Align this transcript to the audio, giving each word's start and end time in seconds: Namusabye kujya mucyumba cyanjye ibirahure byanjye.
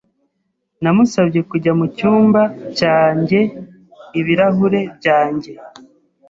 Namusabye 0.81 1.39
kujya 1.49 1.71
mucyumba 1.79 2.41
cyanjye 2.79 3.39
ibirahure 4.19 4.81
byanjye. 4.97 5.51